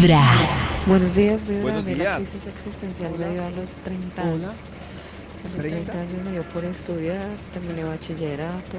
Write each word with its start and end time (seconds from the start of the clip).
Vibra. 0.00 0.22
Buenos 0.86 1.12
días, 1.12 1.42
Vibra. 1.44 1.62
Buenos 1.62 1.84
mí 1.84 1.94
La 1.94 2.04
días. 2.04 2.16
crisis 2.18 2.46
existencial 2.46 3.18
me 3.18 3.30
dio 3.30 3.44
a 3.44 3.50
los 3.50 3.70
30 3.82 4.22
años. 4.22 4.54
A 5.44 5.48
los 5.56 5.56
30 5.56 5.92
años 5.92 6.24
me 6.24 6.30
dio 6.30 6.42
por 6.44 6.64
estudiar, 6.64 7.26
terminé 7.52 7.82
bachillerato, 7.82 8.78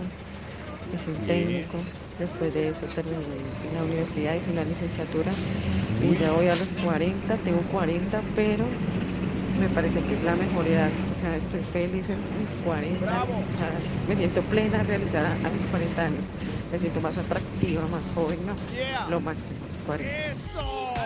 hice 0.95 1.09
un 1.11 1.17
Bien. 1.25 1.45
técnico. 1.45 1.77
Después 2.19 2.53
de 2.53 2.69
eso 2.69 2.85
terminé 2.95 3.17
en 3.17 3.75
la 3.75 3.83
universidad, 3.83 4.33
hice 4.35 4.49
una 4.51 4.63
licenciatura 4.63 5.31
y 6.01 6.15
ya 6.15 6.31
voy 6.31 6.47
a 6.47 6.55
los 6.55 6.69
40, 6.85 7.35
tengo 7.43 7.59
40, 7.63 8.21
pero 8.33 8.63
me 9.59 9.67
parece 9.69 10.01
que 10.01 10.13
es 10.13 10.23
la 10.23 10.35
mejor 10.35 10.67
edad. 10.67 10.89
O 11.11 11.19
sea, 11.19 11.35
estoy 11.35 11.61
feliz 11.61 12.09
en 12.09 12.17
mis 12.39 12.55
40. 12.65 13.23
O 13.23 13.57
sea, 13.57 13.71
me 14.07 14.15
siento 14.15 14.41
plena, 14.43 14.83
realizada 14.83 15.31
a 15.33 15.49
mis 15.49 15.61
40 15.69 16.05
años. 16.05 16.21
Me 16.71 16.79
siento 16.79 17.01
más 17.01 17.17
atractiva, 17.17 17.81
más 17.87 18.01
joven, 18.15 18.39
¿no? 18.45 18.53
Lo 19.09 19.19
máximo, 19.21 19.59
los 19.71 19.81
40. 19.81 20.13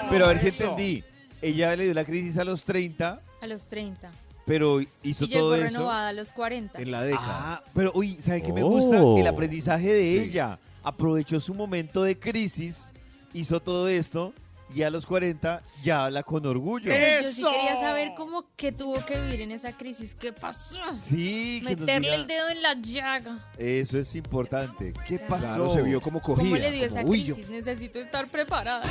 Pero 0.09 0.25
a 0.25 0.27
ver 0.29 0.39
si 0.39 0.47
entendí. 0.49 1.03
Ella 1.41 1.75
le 1.75 1.85
dio 1.85 1.93
la 1.93 2.05
crisis 2.05 2.37
a 2.37 2.45
los 2.45 2.63
30, 2.63 3.19
A 3.41 3.47
los 3.47 3.65
30. 3.67 4.09
pero 4.45 4.79
hizo 5.03 5.25
Y 5.25 5.27
llegó 5.27 5.41
todo 5.41 5.55
eso. 5.55 5.63
renovada 5.65 6.09
a 6.09 6.13
los 6.13 6.31
40. 6.31 6.81
En 6.81 6.91
la 6.91 7.01
década. 7.01 7.27
Ah, 7.27 7.63
pero 7.73 7.91
uy, 7.95 8.17
¿sabe 8.21 8.41
qué 8.41 8.53
me 8.53 8.63
Oh. 8.63 8.69
gusta? 8.69 8.97
El 9.19 9.27
aprendizaje 9.27 9.91
de 9.91 10.01
Sí. 10.03 10.19
ella. 10.29 10.57
Aprovechó 10.83 11.39
su 11.41 11.53
momento 11.53 12.03
de 12.03 12.17
crisis, 12.19 12.91
hizo 13.33 13.61
todo 13.61 13.87
esto 13.89 14.33
y 14.75 14.83
a 14.83 14.89
los 14.89 15.05
40 15.05 15.61
ya 15.83 16.05
habla 16.05 16.23
con 16.23 16.45
orgullo. 16.45 16.85
Pero 16.89 17.21
yo 17.23 17.29
sí 17.31 17.43
quería 17.43 17.79
saber 17.79 18.11
cómo 18.15 18.45
que 18.55 18.71
tuvo 18.71 19.03
que 19.05 19.19
vivir 19.21 19.41
en 19.41 19.51
esa 19.51 19.71
crisis. 19.77 20.15
¿Qué 20.19 20.33
pasó? 20.33 20.77
Sí, 20.99 21.61
que 21.65 21.75
Meterle 21.75 22.09
diga- 22.09 22.15
el 22.15 22.27
dedo 22.27 22.49
en 22.49 22.61
la 22.61 22.73
llaga. 22.81 23.51
Eso 23.57 23.99
es 23.99 24.15
importante. 24.15 24.93
¿Qué 25.07 25.19
pasó? 25.19 25.45
Claro, 25.45 25.69
se 25.69 25.81
vio 25.81 26.01
como 26.01 26.21
¿Cómo 26.21 26.37
cogida. 26.37 26.57
le 26.57 26.71
dio 26.71 26.85
esa 26.85 27.01
como, 27.01 27.09
uy, 27.11 27.23
yo- 27.23 27.35
crisis? 27.35 27.51
Necesito 27.51 27.99
estar 27.99 28.27
preparada. 28.27 28.83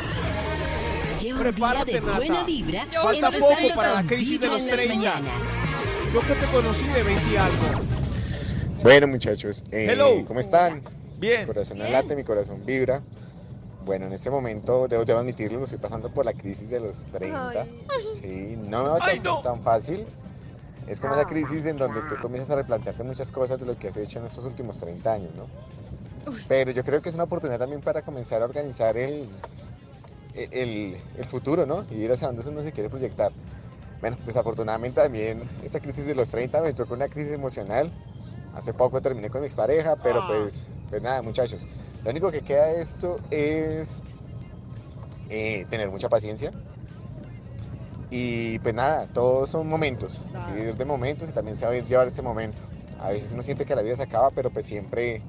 Lleva 1.21 1.39
un 1.39 1.45
día 1.45 1.53
Prepárate, 1.53 1.93
de 1.93 2.01
Nata. 2.01 2.17
buena 2.17 2.45
vibra. 2.45 2.87
Yo- 2.93 3.03
Falta 3.03 3.31
poco 3.31 3.75
para 3.77 3.95
la 3.95 4.03
crisis 4.05 4.41
de 4.41 4.47
los 4.49 4.63
en 4.63 4.69
las 4.69 4.77
30. 4.77 4.95
mañanas. 4.97 5.33
Yo 6.13 6.21
que 6.21 6.35
te 6.35 6.47
conocí 6.47 6.87
de 6.89 7.03
20 7.03 7.33
y 7.33 7.37
algo. 7.37 7.81
Bueno, 8.83 9.07
muchachos, 9.07 9.65
eh, 9.71 9.87
Hello. 9.91 10.25
¿cómo 10.27 10.41
están? 10.41 10.83
Mi 11.21 11.29
Bien. 11.29 11.47
corazón 11.47 11.79
no 11.79 11.89
late, 11.89 12.17
mi 12.17 12.25
corazón 12.25 12.67
vibra. 12.67 13.03
Bueno, 13.85 14.07
en 14.07 14.13
este 14.13 14.31
momento, 14.31 14.87
debo, 14.87 15.05
debo 15.05 15.19
admitirlo, 15.21 15.59
lo 15.59 15.65
estoy 15.65 15.79
pasando 15.79 16.09
por 16.11 16.25
la 16.25 16.33
crisis 16.33 16.71
de 16.71 16.81
los 16.81 17.07
30. 17.07 17.67
Sí, 18.21 18.57
no 18.57 18.85
me 18.85 18.91
va 18.91 18.97
a 18.97 18.99
Ay, 19.03 19.17
ser 19.19 19.25
no. 19.25 19.43
tan 19.43 19.61
fácil. 19.63 20.07
Es 20.87 21.01
como 21.01 21.15
esa 21.15 21.25
crisis 21.25 21.67
en 21.67 21.79
donde 21.79 22.01
tú 22.03 22.17
comienzas 22.21 22.51
a 22.51 22.57
replantearte 22.57 23.03
muchas 23.05 23.31
cosas 23.33 23.59
de 23.59 23.67
lo 23.67 23.79
que 23.79 23.89
has 23.89 23.97
hecho 23.97 24.19
en 24.21 24.27
estos 24.27 24.45
últimos 24.45 24.79
30 24.79 25.13
años, 25.13 25.31
¿no? 25.37 25.47
Pero 26.49 26.71
yo 26.71 26.85
creo 26.85 27.01
que 27.03 27.09
es 27.09 27.15
una 27.15 27.25
oportunidad 27.25 27.59
también 27.59 27.81
para 27.81 28.03
comenzar 28.03 28.43
a 28.43 28.45
organizar 28.45 28.97
el, 28.97 29.29
el, 30.35 30.97
el 31.19 31.25
futuro, 31.25 31.67
¿no? 31.67 31.85
Y 31.91 31.95
ir 31.95 32.13
hacia 32.13 32.29
donde 32.29 32.49
uno 32.49 32.63
se 32.63 32.73
quiere 32.73 32.89
proyectar. 32.89 33.33
Bueno, 34.01 34.17
desafortunadamente 34.27 35.01
también 35.01 35.43
esta 35.65 35.81
crisis 35.81 36.05
de 36.07 36.15
los 36.15 36.29
30 36.29 36.61
me 36.63 36.69
entró 36.69 36.87
con 36.87 36.97
una 36.97 37.09
crisis 37.09 37.33
emocional. 37.33 37.91
Hace 38.55 38.75
poco 38.75 39.01
terminé 39.01 39.31
con 39.31 39.41
mi 39.41 39.47
expareja, 39.47 39.97
pero 39.97 40.27
pues, 40.27 40.67
pues 40.91 41.01
nada, 41.01 41.23
muchachos. 41.23 41.67
Lo 42.05 42.11
único 42.11 42.31
que 42.31 42.41
queda 42.41 42.67
de 42.67 42.83
esto 42.83 43.21
es 43.31 44.03
eh, 45.31 45.67
tener 45.71 45.91
mucha 45.91 46.09
paciencia. 46.09 46.53
Y 48.11 48.59
pues 48.59 48.75
nada, 48.75 49.07
todos 49.07 49.49
son 49.51 49.69
momentos. 49.69 50.21
Vivir 50.55 50.77
de 50.77 50.85
momentos 50.85 51.29
y 51.31 51.33
también 51.33 51.57
saber 51.57 51.85
llevar 51.85 52.09
ese 52.09 52.23
momento. 52.23 52.59
A 53.01 53.11
veces 53.11 53.33
uno 53.33 53.43
siente 53.43 53.65
que 53.65 53.75
la 53.75 53.83
vida 53.83 53.97
se 53.97 54.03
acaba, 54.03 54.31
pero 54.31 54.51
pues 54.51 54.67
siempre, 54.67 55.23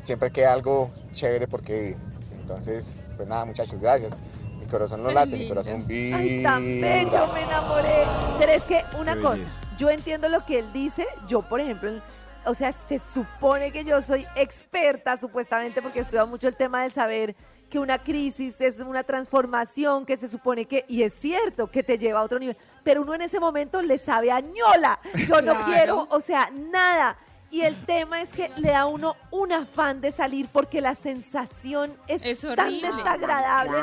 siempre 0.00 0.30
queda 0.30 0.52
algo 0.52 0.90
chévere 1.12 1.46
porque 1.46 1.78
vivir. 1.80 1.96
Entonces, 2.40 2.96
pues 3.16 3.28
nada, 3.28 3.44
muchachos, 3.44 3.80
gracias. 3.80 4.12
Mi 4.60 4.66
corazón 4.66 5.02
no 5.02 5.10
late, 5.10 5.36
mi 5.36 5.46
corazón 5.48 5.86
vibra. 5.86 6.18
Ay, 6.18 6.42
tan 6.42 6.62
bello, 6.80 7.32
me 7.34 7.42
enamoré. 7.42 8.04
Pero 8.38 8.52
es 8.52 8.62
que 8.62 8.82
una 8.98 9.14
Qué 9.14 9.20
cosa, 9.20 9.34
belleza. 9.34 9.60
yo 9.78 9.90
entiendo 9.90 10.28
lo 10.28 10.44
que 10.46 10.60
él 10.60 10.72
dice. 10.72 11.06
Yo, 11.28 11.42
por 11.42 11.60
ejemplo, 11.60 11.90
en- 11.90 12.02
o 12.46 12.54
sea, 12.54 12.72
se 12.72 12.98
supone 12.98 13.70
que 13.72 13.84
yo 13.84 14.00
soy 14.00 14.26
experta, 14.36 15.16
supuestamente, 15.16 15.82
porque 15.82 15.98
he 15.98 16.02
estudiado 16.02 16.26
mucho 16.26 16.48
el 16.48 16.56
tema 16.56 16.82
del 16.82 16.90
saber 16.90 17.34
que 17.68 17.78
una 17.78 17.98
crisis 17.98 18.60
es 18.60 18.78
una 18.78 19.02
transformación 19.02 20.06
que 20.06 20.16
se 20.16 20.28
supone 20.28 20.64
que, 20.64 20.84
y 20.88 21.02
es 21.02 21.14
cierto, 21.14 21.68
que 21.68 21.82
te 21.82 21.98
lleva 21.98 22.20
a 22.20 22.22
otro 22.22 22.38
nivel. 22.38 22.56
Pero 22.84 23.02
uno 23.02 23.14
en 23.14 23.22
ese 23.22 23.40
momento 23.40 23.82
le 23.82 23.98
sabe 23.98 24.30
a 24.30 24.40
ñola. 24.40 25.00
Yo 25.28 25.42
no 25.42 25.64
quiero, 25.64 26.06
o 26.10 26.20
sea, 26.20 26.50
nada. 26.52 27.18
Y 27.50 27.62
el 27.62 27.84
tema 27.84 28.20
es 28.20 28.30
que 28.30 28.50
le 28.56 28.70
da 28.70 28.80
a 28.80 28.86
uno 28.86 29.16
un 29.30 29.52
afán 29.52 30.00
de 30.00 30.12
salir 30.12 30.48
porque 30.52 30.80
la 30.80 30.94
sensación 30.94 31.92
es, 32.06 32.24
Es 32.24 32.40
tan 32.54 32.80
desagradable. 32.80 33.78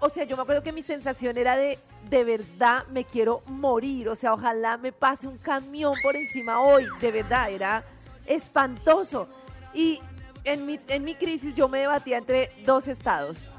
O 0.00 0.08
sea, 0.08 0.24
yo 0.24 0.36
me 0.36 0.42
acuerdo 0.42 0.62
que 0.62 0.72
mi 0.72 0.82
sensación 0.82 1.36
era 1.36 1.56
de, 1.56 1.78
de 2.08 2.24
verdad, 2.24 2.84
me 2.92 3.04
quiero 3.04 3.42
morir. 3.46 4.08
O 4.08 4.14
sea, 4.14 4.32
ojalá 4.34 4.76
me 4.76 4.92
pase 4.92 5.26
un 5.26 5.38
camión 5.38 5.94
por 6.02 6.14
encima 6.14 6.60
hoy. 6.60 6.86
De 7.00 7.10
verdad, 7.10 7.50
era 7.50 7.84
espantoso. 8.28 9.28
Y 9.74 10.00
en 10.44 10.64
mi, 10.66 10.78
en 10.88 11.04
mi 11.04 11.14
crisis 11.14 11.54
yo 11.54 11.68
me 11.68 11.80
debatía 11.80 12.18
entre 12.18 12.50
dos 12.64 12.86
estados. 12.88 13.50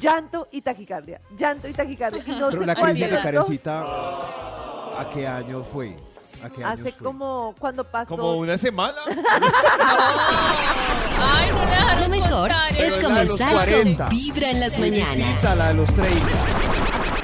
Llanto 0.00 0.46
y 0.52 0.60
taquicardia. 0.62 1.20
Llanto 1.36 1.66
y 1.68 1.72
taquicardia. 1.72 2.22
Y 2.24 2.30
no 2.30 2.48
Pero 2.48 2.60
sé 2.60 2.66
la 2.66 2.74
cuál 2.76 2.92
crisis 2.92 3.10
de 3.10 3.16
de. 3.16 3.22
Karencita, 3.22 3.80
¿a 3.82 5.10
qué 5.12 5.26
año 5.26 5.62
fue? 5.64 5.96
¿A 6.44 6.48
qué 6.48 6.64
años 6.64 6.80
Hace 6.80 6.92
fue? 6.92 7.04
como 7.04 7.54
cuando 7.58 7.82
pasó. 7.84 8.16
Como 8.16 8.34
una 8.34 8.56
semana. 8.56 8.94
Ay, 11.22 11.50
no 11.52 11.64
me 11.64 11.70
dejaron 11.70 12.02
Lo 12.02 12.08
mejor 12.08 12.48
contar, 12.48 12.72
es 12.72 12.78
pero 12.78 13.08
la 13.10 13.18
de 13.18 13.24
los 13.26 13.38
comenzar 13.38 13.52
40. 13.52 14.04
con 14.06 14.16
Vibra 14.16 14.50
en 14.50 14.60
las 14.60 14.78
mañanas. 14.78 15.16
distinta 15.16 15.52
a 15.52 15.56
la 15.56 15.66
de 15.68 15.74
los 15.74 15.92
30. 15.92 16.28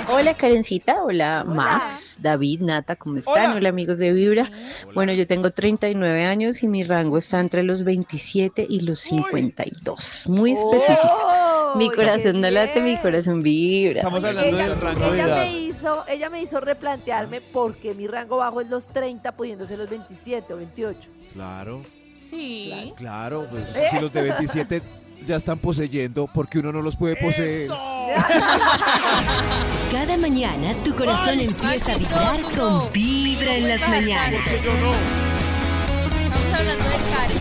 Hola 0.08 0.34
Karencita, 0.34 1.02
hola, 1.02 1.42
Hola. 1.44 1.54
Max, 1.54 2.16
David, 2.20 2.60
Nata, 2.60 2.94
¿cómo 2.96 3.16
están? 3.18 3.34
Hola. 3.50 3.54
Hola, 3.56 3.68
amigos 3.70 3.98
de 3.98 4.12
Vibra. 4.12 4.50
Bueno, 4.94 5.12
yo 5.12 5.26
tengo 5.26 5.50
39 5.50 6.24
años 6.24 6.62
y 6.62 6.68
mi 6.68 6.84
rango 6.84 7.18
está 7.18 7.40
entre 7.40 7.62
los 7.64 7.82
27 7.82 8.66
y 8.68 8.80
los 8.80 9.00
52. 9.00 10.24
Muy 10.28 10.52
específico. 10.52 11.00
¡Oh! 11.04 11.76
mi 11.76 11.90
¡Qué 11.90 11.96
corazón 11.96 12.40
no 12.40 12.50
late, 12.50 12.80
mi 12.80 12.96
corazón 12.98 13.42
vibra. 13.42 13.96
Estamos 13.96 14.22
hablando 14.24 14.56
ella, 14.56 14.68
del 14.68 14.80
rango 14.80 15.10
de 15.10 15.14
ella 15.14 15.26
edad. 15.26 15.44
me 15.44 15.58
hizo, 15.58 16.04
ella 16.08 16.30
me 16.30 16.40
hizo 16.42 16.60
replantearme 16.60 17.40
porque 17.40 17.92
mi 17.94 18.06
rango 18.06 18.36
bajo 18.38 18.60
es 18.60 18.70
los 18.70 18.88
30, 18.88 19.32
pudiéndose 19.32 19.76
los 19.76 19.90
27 19.90 20.54
o 20.54 20.56
28. 20.56 21.10
Claro, 21.32 21.82
Sí. 22.30 22.92
claro. 22.96 23.44
pues, 23.50 23.64
si 23.90 24.00
los 24.00 24.12
de 24.12 24.22
27 24.22 24.82
ya 25.26 25.36
están 25.36 25.58
poseyendo, 25.58 26.28
porque 26.32 26.58
uno 26.60 26.72
no 26.72 26.80
los 26.82 26.96
puede 26.96 27.16
poseer? 27.16 27.70
Cada 29.92 30.16
mañana 30.16 30.72
tu 30.84 30.94
corazón 30.94 31.40
empieza 31.40 31.92
a 31.92 31.98
vibrar 31.98 32.40
no. 32.40 32.50
con 32.50 32.92
Vibra 32.92 33.56
en 33.56 33.68
las 33.68 33.80
mañanas. 33.88 34.44
dejar 34.44 34.66
Estamos 36.22 36.54
hablando 36.54 36.88
de 36.88 36.96
Cari. 36.96 37.34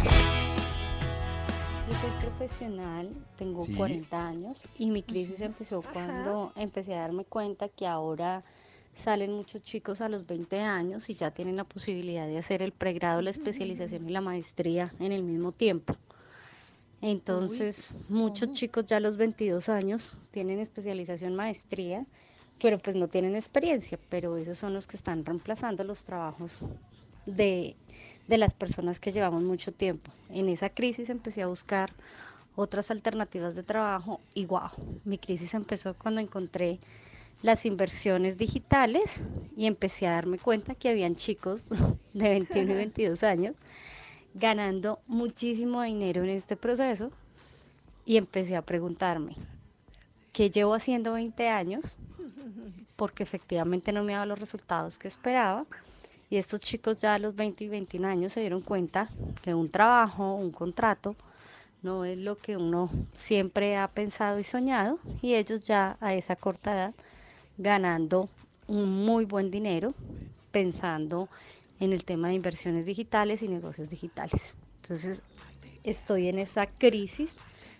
Yo 1.87 1.95
soy 2.01 2.09
profesional, 2.19 3.09
tengo 3.35 3.63
Sí. 3.65 3.73
40 3.75 4.27
años 4.27 4.63
y 4.79 4.89
mi 4.89 5.03
crisis 5.03 5.41
empezó 5.41 5.83
cuando 5.93 6.51
empecé 6.55 6.95
a 6.95 7.01
darme 7.01 7.25
cuenta 7.25 7.69
que 7.69 7.85
ahora 7.85 8.43
salen 8.95 9.33
muchos 9.33 9.61
chicos 9.61 10.01
a 10.01 10.09
los 10.09 10.25
20 10.25 10.61
años 10.61 11.09
y 11.11 11.15
ya 11.15 11.29
tienen 11.29 11.57
la 11.57 11.63
posibilidad 11.65 12.25
de 12.25 12.39
hacer 12.39 12.63
el 12.63 12.71
pregrado, 12.71 13.21
la 13.21 13.29
especialización 13.29 14.09
y 14.09 14.11
la 14.13 14.21
maestría 14.21 14.91
en 14.99 15.11
el 15.11 15.21
mismo 15.21 15.51
tiempo. 15.51 15.95
Entonces, 17.07 17.93
muchos 18.09 18.53
chicos 18.53 18.87
ya 18.87 18.97
a 18.97 18.99
los 18.99 19.17
22 19.17 19.69
años 19.69 20.13
tienen 20.31 20.59
especialización, 20.59 21.35
maestría, 21.35 22.03
pero 22.59 22.79
pues 22.79 22.95
no 22.95 23.07
tienen 23.07 23.35
experiencia, 23.35 23.99
pero 24.09 24.37
esos 24.37 24.57
son 24.57 24.73
los 24.73 24.87
que 24.87 24.97
están 24.97 25.23
reemplazando 25.23 25.83
los 25.83 26.03
trabajos 26.03 26.65
de, 27.27 27.75
de 28.27 28.37
las 28.39 28.55
personas 28.55 28.99
que 28.99 29.11
llevamos 29.11 29.43
mucho 29.43 29.71
tiempo. 29.71 30.11
En 30.31 30.49
esa 30.49 30.71
crisis 30.71 31.11
empecé 31.11 31.43
a 31.43 31.47
buscar 31.47 31.93
otras 32.55 32.89
alternativas 32.89 33.55
de 33.55 33.61
trabajo 33.61 34.19
y 34.33 34.47
wow, 34.47 34.71
mi 35.03 35.19
crisis 35.19 35.53
empezó 35.53 35.93
cuando 35.93 36.21
encontré 36.21 36.79
las 37.43 37.67
inversiones 37.67 38.35
digitales 38.39 39.19
y 39.55 39.67
empecé 39.67 40.07
a 40.07 40.13
darme 40.13 40.39
cuenta 40.39 40.73
que 40.73 40.89
habían 40.89 41.15
chicos 41.15 41.67
de 42.13 42.29
21 42.29 42.71
y 42.71 42.75
22 42.75 43.21
años 43.21 43.57
ganando 44.35 44.99
muchísimo 45.07 45.81
dinero 45.81 46.23
en 46.23 46.29
este 46.29 46.55
proceso 46.57 47.09
y 48.05 48.17
empecé 48.17 48.55
a 48.55 48.61
preguntarme, 48.61 49.35
¿qué 50.31 50.51
llevo 50.51 50.73
haciendo 50.75 51.13
20 51.13 51.49
años? 51.49 51.97
Porque 52.95 53.23
efectivamente 53.23 53.91
no 53.91 54.03
me 54.03 54.13
dado 54.13 54.27
los 54.27 54.39
resultados 54.39 54.99
que 54.99 55.07
esperaba. 55.07 55.65
Y 56.29 56.37
estos 56.37 56.59
chicos 56.59 56.97
ya 56.97 57.15
a 57.15 57.19
los 57.19 57.35
20 57.35 57.63
y 57.63 57.69
21 57.69 58.07
años 58.07 58.33
se 58.33 58.41
dieron 58.41 58.61
cuenta 58.61 59.09
que 59.41 59.53
un 59.53 59.69
trabajo, 59.69 60.35
un 60.35 60.51
contrato, 60.51 61.15
no 61.81 62.03
es 62.03 62.17
lo 62.17 62.37
que 62.37 62.57
uno 62.57 62.89
siempre 63.13 63.77
ha 63.77 63.87
pensado 63.87 64.39
y 64.39 64.43
soñado. 64.43 64.99
Y 65.21 65.35
ellos 65.35 65.61
ya 65.61 65.97
a 66.01 66.13
esa 66.13 66.35
corta 66.35 66.73
edad 66.73 66.93
ganando 67.57 68.27
un 68.67 69.05
muy 69.05 69.25
buen 69.25 69.51
dinero, 69.51 69.93
pensando 70.51 71.29
en 71.79 71.93
el 71.93 72.05
tema 72.05 72.29
de 72.29 72.35
inversiones 72.35 72.85
digitales 72.85 73.43
y 73.43 73.47
negocios 73.47 73.89
digitales. 73.89 74.55
Entonces, 74.81 75.21
estoy 75.83 76.27
en 76.29 76.39
esa 76.39 76.67
crisis, 76.67 77.35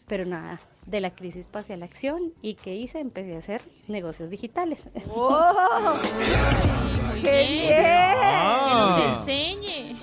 pero 0.08 0.26
nada, 0.26 0.60
De 0.86 1.02
la 1.02 1.10
crisis 1.16 1.48
pasé 1.48 1.74
a 1.74 1.78
la 1.78 1.86
acción 1.86 2.32
y 2.44 2.54
¿qué 2.54 2.76
hice? 2.76 3.00
Empecé 3.00 3.34
a 3.34 3.40
hacer 3.40 3.62
negocios 3.88 4.30
digitales. 4.30 4.86
¡Oh! 5.10 5.98
Sí, 6.04 7.02
muy 7.02 7.22
¡Qué 7.24 7.32
bien. 7.48 7.68
bien! 7.70 7.74
Que 7.74 8.74
nos 8.76 9.02
Ah. 9.02 9.18
enseñe. 9.22 9.96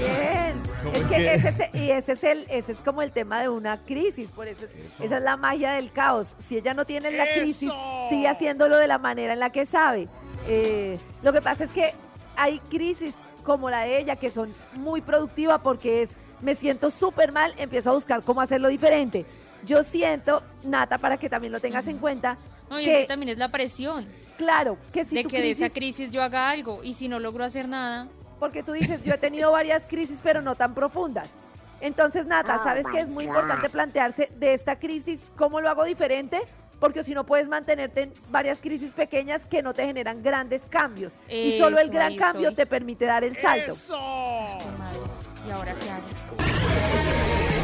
Bien. 0.00 0.62
¿Cómo 0.82 0.92
Es 0.94 1.02
es 1.02 1.08
que, 1.08 1.16
que- 1.16 1.34
Ese, 1.34 1.48
es, 1.50 1.74
y 1.74 1.90
ese 1.92 2.12
es 2.12 2.24
el, 2.24 2.46
ese 2.50 2.72
es 2.72 2.80
como 2.80 3.02
el 3.02 3.12
tema 3.12 3.40
de 3.40 3.48
una 3.48 3.84
crisis, 3.84 4.30
por 4.32 4.48
eso, 4.48 4.64
es- 4.64 4.74
esa 5.00 5.16
es 5.18 5.22
la 5.22 5.36
magia 5.36 5.72
del 5.72 5.92
caos. 5.92 6.34
Si 6.38 6.56
ella 6.56 6.74
no 6.74 6.84
tiene 6.84 7.12
la 7.12 7.26
crisis, 7.32 7.72
sigue 8.08 8.26
haciéndolo 8.26 8.76
de 8.76 8.88
la 8.88 8.98
manera 8.98 9.34
en 9.34 9.38
la 9.40 9.50
que 9.50 9.66
sabe. 9.66 10.08
Eh, 10.48 10.98
lo 11.22 11.32
que 11.32 11.42
pasa 11.42 11.62
es 11.64 11.70
que 11.70 11.92
hay 12.36 12.58
crisis 12.58 13.16
como 13.44 13.70
la 13.70 13.80
de 13.82 13.98
ella 13.98 14.16
que 14.16 14.30
son 14.30 14.54
muy 14.74 15.00
productivas 15.00 15.60
porque 15.62 16.02
es 16.02 16.16
me 16.40 16.54
siento 16.54 16.90
súper 16.90 17.32
mal, 17.32 17.52
empiezo 17.58 17.90
a 17.90 17.94
buscar 17.94 18.22
cómo 18.22 18.40
hacerlo 18.40 18.68
diferente. 18.68 19.26
Yo 19.64 19.82
siento, 19.82 20.42
Nata, 20.64 20.96
para 20.98 21.18
que 21.18 21.28
también 21.28 21.52
lo 21.52 21.60
tengas 21.60 21.86
en 21.86 21.98
cuenta, 21.98 22.38
No, 22.70 22.80
y 22.80 22.84
que, 22.84 23.00
que 23.00 23.06
también 23.06 23.28
es 23.30 23.38
la 23.38 23.50
presión 23.50 24.06
claro, 24.38 24.78
que 24.90 25.04
si 25.04 25.16
de 25.16 25.22
tu 25.24 25.28
que 25.28 25.42
de 25.42 25.50
esa 25.50 25.68
crisis- 25.68 25.74
crisis 25.74 26.12
yo 26.12 26.22
haga 26.22 26.48
algo 26.48 26.82
y 26.82 26.94
si 26.94 27.08
no 27.08 27.18
logro 27.20 27.44
hacer 27.44 27.68
nada, 27.68 28.08
Porque 28.38 28.62
tú 28.62 28.72
dices, 28.72 29.02
yo 29.04 29.12
he 29.12 29.18
tenido 29.18 29.52
varias 29.52 29.86
crisis, 29.86 30.20
pero 30.22 30.40
no 30.40 30.54
tan 30.54 30.72
profundas. 30.74 31.38
Entonces, 31.82 32.24
Nata, 32.26 32.58
¿sabes 32.58 32.86
que 32.90 32.98
es 33.00 33.10
muy 33.10 33.24
importante 33.24 33.68
plantearse 33.68 34.30
de 34.36 34.54
esta 34.54 34.78
crisis 34.78 35.28
cómo 35.36 35.60
lo 35.60 35.68
hago 35.68 35.84
diferente? 35.84 36.40
Porque 36.80 37.04
si 37.04 37.14
no 37.14 37.24
puedes 37.24 37.48
mantenerte 37.48 38.02
en 38.02 38.12
varias 38.30 38.58
crisis 38.60 38.94
pequeñas 38.94 39.46
que 39.46 39.62
no 39.62 39.74
te 39.74 39.84
generan 39.84 40.22
grandes 40.22 40.62
cambios. 40.68 41.12
y 41.28 41.52
solo 41.58 41.78
el 41.78 41.84
Eso, 41.90 41.94
gran 41.94 42.16
cambio 42.16 42.48
estoy. 42.48 42.64
te 42.64 42.66
permite 42.66 43.04
dar 43.04 43.22
el 43.22 43.36
salto. 43.36 43.76
Qué 43.86 43.92
madre. 44.78 44.98
¿Y 45.46 45.50
ahora 45.50 45.74
qué 45.74 45.90
hago? 45.90 46.06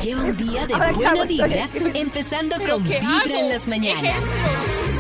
Lleva 0.03 0.23
un 0.23 0.37
día 0.37 0.67
de 0.67 0.75
Ahora, 0.75 0.89
¿qué 0.91 0.95
buena 0.95 1.25
vibra, 1.25 1.69
empezando 1.95 2.57
¿Pero 2.59 2.75
con 2.75 2.85
Vibra 2.85 3.09
hago? 3.09 3.35
en 3.35 3.49
las 3.49 3.67
mañanas. 3.67 4.03
Ejemplo. 4.05 4.96